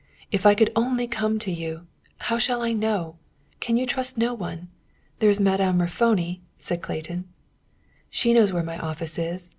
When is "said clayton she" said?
6.57-8.33